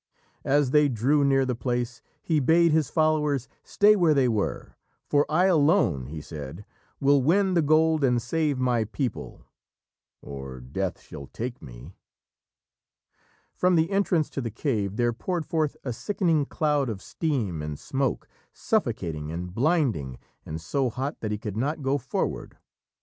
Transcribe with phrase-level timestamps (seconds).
[0.43, 5.27] As they drew near the place, he bade his followers stay where they were, "For
[5.31, 6.65] I alone," he said,
[6.99, 9.45] "will win the gold and save my people,
[10.19, 11.93] or Death shall take me."
[13.53, 17.77] From the entrance to the cave there poured forth a sickening cloud of steam and
[17.77, 22.57] smoke, suffocating and blinding, and so hot that he could not go forward.